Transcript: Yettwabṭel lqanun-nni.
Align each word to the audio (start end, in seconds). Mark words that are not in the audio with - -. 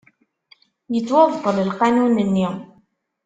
Yettwabṭel 0.93 1.57
lqanun-nni. 1.69 2.47